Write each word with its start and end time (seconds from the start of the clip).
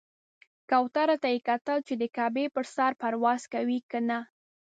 کوترو 0.69 1.15
ته 1.21 1.27
یې 1.33 1.39
کتل 1.49 1.77
چې 1.87 1.93
د 2.01 2.03
کعبې 2.15 2.45
پر 2.55 2.65
سر 2.75 2.91
پرواز 3.01 3.41
کوي 3.53 3.79
کنه. 3.91 4.19